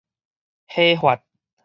[0.67, 1.23] 火發